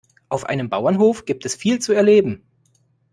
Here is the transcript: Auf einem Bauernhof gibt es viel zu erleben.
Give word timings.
Auf 0.29 0.45
einem 0.45 0.67
Bauernhof 0.67 1.25
gibt 1.25 1.45
es 1.45 1.53
viel 1.53 1.77
zu 1.77 1.93
erleben. 1.93 2.41